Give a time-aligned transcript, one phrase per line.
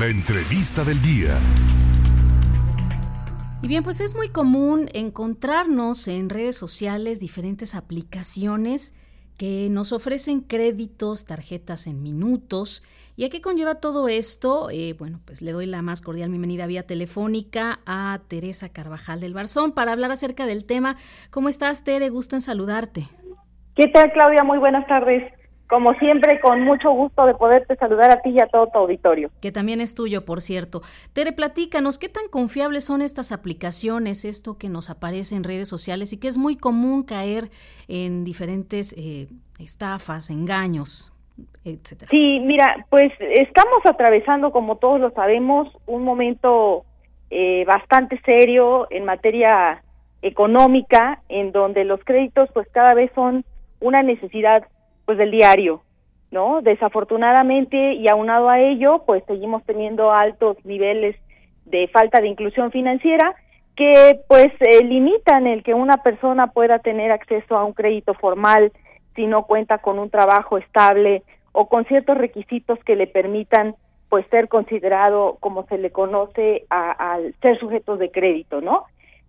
[0.00, 1.36] La entrevista del día.
[3.60, 8.94] Y bien, pues es muy común encontrarnos en redes sociales diferentes aplicaciones
[9.36, 12.82] que nos ofrecen créditos, tarjetas en minutos.
[13.16, 14.70] ¿Y a qué conlleva todo esto?
[14.70, 19.34] Eh, bueno, pues le doy la más cordial bienvenida vía telefónica a Teresa Carvajal del
[19.34, 20.96] Barzón para hablar acerca del tema.
[21.30, 22.08] ¿Cómo estás, Tere?
[22.08, 23.08] Gusto en saludarte.
[23.76, 24.42] ¿Qué tal, Claudia?
[24.42, 25.22] Muy buenas tardes
[25.72, 29.30] como siempre, con mucho gusto de poderte saludar a ti y a todo tu auditorio.
[29.40, 30.82] Que también es tuyo, por cierto.
[31.14, 36.12] Tere, platícanos, ¿qué tan confiables son estas aplicaciones, esto que nos aparece en redes sociales
[36.12, 37.44] y que es muy común caer
[37.88, 39.28] en diferentes eh,
[39.58, 41.10] estafas, engaños?
[41.64, 42.10] Etcétera.
[42.10, 46.84] Sí, mira, pues estamos atravesando, como todos lo sabemos, un momento
[47.30, 49.82] eh, bastante serio en materia
[50.20, 53.46] económica, en donde los créditos pues cada vez son
[53.80, 54.64] una necesidad
[55.12, 55.82] pues del diario,
[56.30, 56.62] ¿no?
[56.62, 61.16] Desafortunadamente y aunado a ello, pues seguimos teniendo altos niveles
[61.66, 63.34] de falta de inclusión financiera
[63.76, 68.72] que pues eh, limitan el que una persona pueda tener acceso a un crédito formal
[69.14, 73.74] si no cuenta con un trabajo estable o con ciertos requisitos que le permitan
[74.08, 78.84] pues ser considerado como se le conoce al ser sujetos de crédito, ¿no?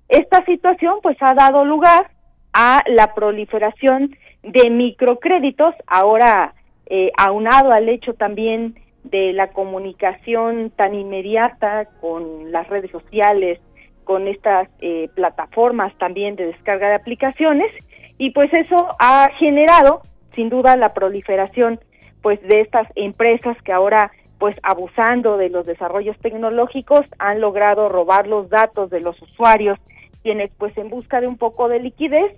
[0.08, 2.10] Esta situación pues ha dado lugar
[2.54, 6.54] a la proliferación de microcréditos, ahora
[6.86, 13.60] eh, aunado al hecho también de la comunicación tan inmediata con las redes sociales,
[14.04, 17.72] con estas eh, plataformas también de descarga de aplicaciones,
[18.18, 20.02] y pues eso ha generado
[20.36, 21.80] sin duda la proliferación
[22.22, 28.28] pues de estas empresas que ahora pues abusando de los desarrollos tecnológicos han logrado robar
[28.28, 29.80] los datos de los usuarios
[30.22, 32.34] quienes pues en busca de un poco de liquidez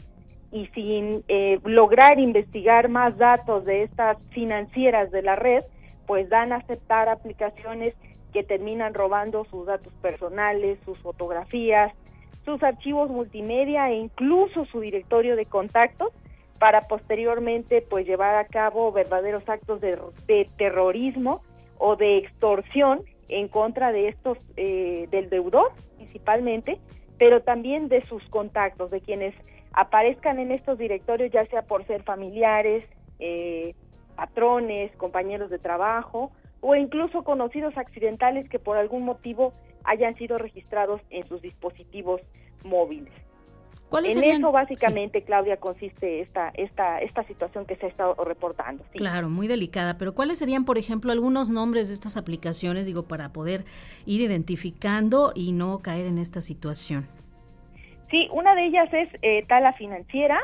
[0.56, 5.66] y sin eh, lograr investigar más datos de estas financieras de la red,
[6.08, 7.94] pues dan a aceptar aplicaciones
[8.32, 11.92] que terminan robando sus datos personales, sus fotografías,
[12.46, 16.14] sus archivos multimedia e incluso su directorio de contactos
[16.58, 21.42] para posteriormente pues llevar a cabo verdaderos actos de, terrorismo
[21.80, 26.80] o de extorsión en contra de estos eh, del deudor principalmente,
[27.18, 29.36] pero también de sus contactos, de quienes
[29.76, 32.86] aparezcan en estos directorios, ya sea por ser familiares,
[33.20, 33.76] eh,
[34.16, 36.32] patrones, compañeros de trabajo
[36.62, 39.54] o incluso conocidos accidentales que por algún motivo
[39.84, 42.22] hayan sido registrados en sus dispositivos
[42.64, 43.14] móviles.
[43.92, 48.84] en eso básicamente, Claudia, consiste esta, esta, esta situación que se ha estado reportando.
[48.94, 53.34] Claro, muy delicada, pero ¿cuáles serían, por ejemplo, algunos nombres de estas aplicaciones, digo, para
[53.34, 53.66] poder
[54.06, 57.08] ir identificando y no caer en esta situación?
[58.10, 60.40] Sí, una de ellas es eh, Tala Financiera,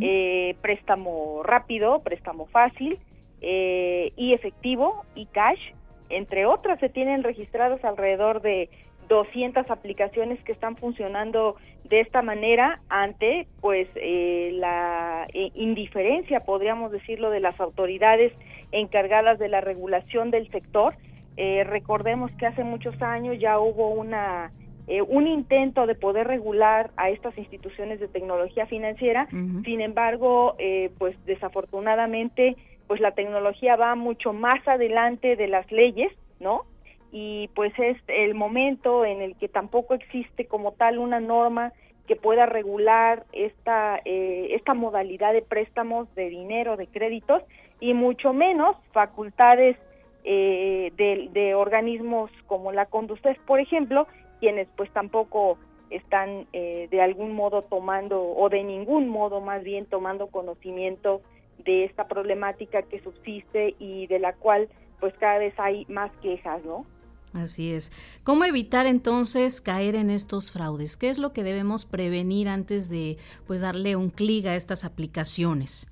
[0.00, 2.98] eh, préstamo rápido, préstamo fácil
[3.42, 5.60] eh, y efectivo y cash.
[6.08, 8.70] Entre otras, se tienen registrados alrededor de
[9.08, 17.30] 200 aplicaciones que están funcionando de esta manera ante pues eh, la indiferencia podríamos decirlo
[17.30, 18.32] de las autoridades
[18.72, 20.96] encargadas de la regulación del sector
[21.36, 24.50] recordemos que hace muchos años ya hubo una
[24.88, 29.26] eh, un intento de poder regular a estas instituciones de tecnología financiera.
[29.64, 36.12] Sin embargo, eh, pues desafortunadamente, pues la tecnología va mucho más adelante de las leyes,
[36.38, 36.66] ¿no?
[37.10, 41.72] Y pues es el momento en el que tampoco existe como tal una norma
[42.06, 47.42] que pueda regular esta eh, esta modalidad de préstamos de dinero, de créditos
[47.80, 49.76] y mucho menos facultades
[50.22, 54.08] de, de, organismos como la Conducef, por ejemplo,
[54.40, 55.58] quienes pues tampoco
[55.90, 61.22] están eh, de algún modo tomando o de ningún modo más bien tomando conocimiento
[61.64, 64.68] de esta problemática que subsiste y de la cual
[65.00, 66.86] pues cada vez hay más quejas, ¿no?
[67.32, 67.92] Así es.
[68.24, 70.96] ¿Cómo evitar entonces caer en estos fraudes?
[70.96, 75.90] ¿Qué es lo que debemos prevenir antes de pues darle un clic a estas aplicaciones?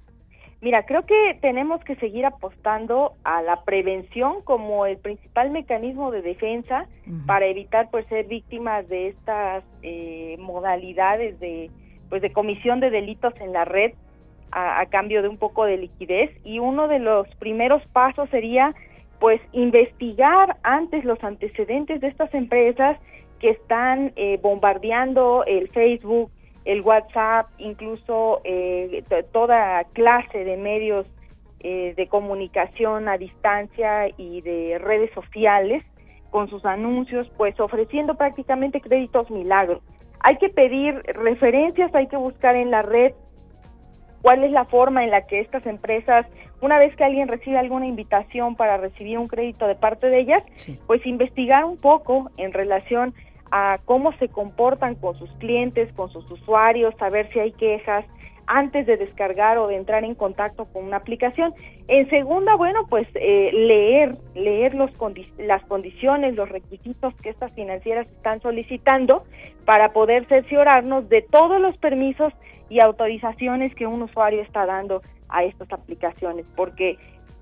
[0.65, 6.23] Mira, creo que tenemos que seguir apostando a la prevención como el principal mecanismo de
[6.23, 6.87] defensa
[7.27, 11.71] para evitar pues ser víctimas de estas eh, modalidades de
[12.09, 13.93] pues de comisión de delitos en la red
[14.53, 16.31] a, a, cambio de un poco de liquidez.
[16.45, 18.75] Y uno de los primeros pasos sería
[19.21, 22.97] pues investigar antes los antecedentes de estas empresas
[23.39, 26.31] que están eh, bombardeando el Facebook
[26.65, 31.07] el WhatsApp, incluso eh, toda clase de medios
[31.61, 35.83] eh, de comunicación a distancia y de redes sociales
[36.31, 39.83] con sus anuncios, pues ofreciendo prácticamente créditos milagros.
[40.21, 43.13] Hay que pedir referencias, hay que buscar en la red
[44.25, 46.27] cuál es la forma en la que estas empresas,
[46.63, 50.43] una vez que alguien recibe alguna invitación para recibir un crédito de parte de ellas,
[50.87, 53.15] pues investigar un poco en relación
[53.57, 58.05] a cómo se comportan con sus clientes, con sus usuarios, saber si hay quejas,
[58.49, 61.55] antes de descargar o de entrar en contacto con una aplicación.
[61.87, 64.91] En segunda, bueno, pues eh, leer, leer los
[65.39, 69.23] las condiciones, los requisitos que estas financieras están solicitando
[69.65, 72.33] para poder cerciorarnos de todos los permisos
[72.69, 76.99] y autorizaciones que un usuario está dando a estas aplicaciones, porque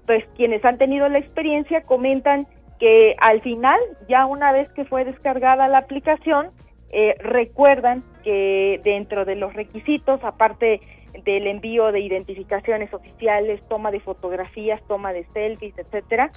[0.06, 2.46] pues quienes han tenido la experiencia comentan
[2.78, 3.78] que al final,
[4.08, 6.50] ya una vez que fue descargada la aplicación,
[6.90, 10.80] eh, recuerdan que dentro de los requisitos, aparte
[11.24, 16.30] del envío de identificaciones oficiales, toma de fotografías, toma de selfies, etcétera,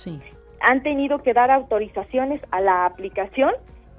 [0.61, 3.53] han tenido que dar autorizaciones a la aplicación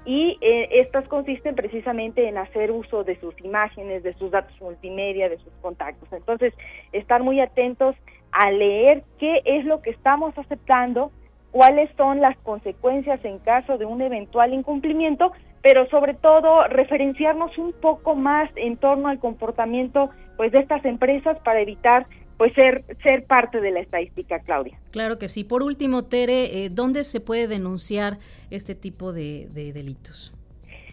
[0.05, 5.27] y eh, estas consisten precisamente en hacer uso de sus imágenes, de sus datos multimedia,
[5.27, 6.07] de sus contactos.
[6.13, 6.53] Entonces,
[6.93, 7.95] estar muy atentos
[8.31, 11.11] a leer qué es lo que estamos aceptando,
[11.51, 17.73] cuáles son las consecuencias en caso de un eventual incumplimiento, pero sobre todo referenciarnos un
[17.73, 22.05] poco más en torno al comportamiento pues de estas empresas para evitar
[22.37, 24.77] pues ser ser parte de la estadística, Claudia.
[24.91, 25.43] Claro que sí.
[25.43, 28.17] Por último, Tere, eh, ¿dónde se puede denunciar
[28.51, 30.33] este tipo de, delitos?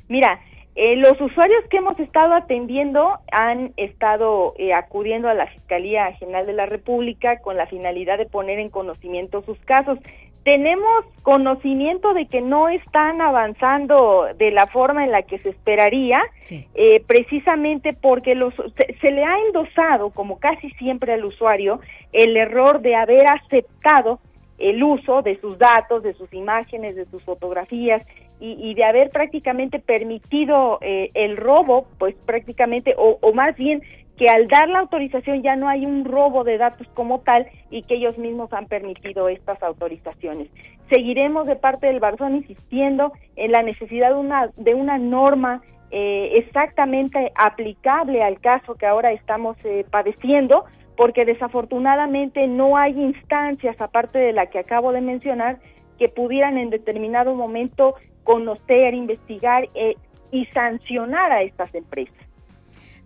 [0.09, 0.41] Mira,
[0.75, 6.47] eh, los usuarios que hemos estado atendiendo han estado eh, acudiendo a la Fiscalía General
[6.47, 9.99] de la República con la finalidad de poner en conocimiento sus casos
[10.45, 16.21] tenemos conocimiento de que no están avanzando de la forma en la que se esperaría,
[16.51, 18.53] eh, precisamente porque los,
[19.01, 21.81] se, le ha endosado, como casi siempre al usuario,
[22.13, 24.21] el error de haber aceptado
[24.59, 28.03] el uso de sus datos, de sus imágenes, de sus fotografías
[28.41, 33.83] y, de haber prácticamente permitido eh, el robo, pues prácticamente, o, o más bien
[34.17, 37.83] que al dar la autorización ya no hay un robo de datos como tal y
[37.83, 40.49] que ellos mismos han permitido estas autorizaciones.
[40.89, 46.39] Seguiremos de parte del Barzón insistiendo en la necesidad de una, de una norma eh,
[46.39, 50.65] exactamente aplicable al caso que ahora estamos eh, padeciendo,
[50.97, 55.59] porque desafortunadamente no hay instancias, aparte de la que acabo de mencionar,
[55.99, 59.97] que pudieran en determinado momento conocer, investigar eh,
[60.31, 62.24] y sancionar a estas empresas.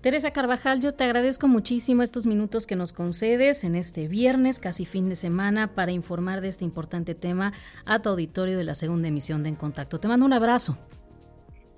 [0.00, 4.84] Teresa Carvajal, yo te agradezco muchísimo estos minutos que nos concedes en este viernes, casi
[4.84, 7.52] fin de semana, para informar de este importante tema
[7.84, 9.98] a tu auditorio de la segunda emisión de En Contacto.
[9.98, 10.78] Te mando un abrazo.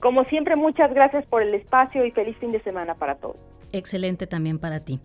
[0.00, 3.38] Como siempre, muchas gracias por el espacio y feliz fin de semana para todos.
[3.72, 5.00] Excelente también para ti.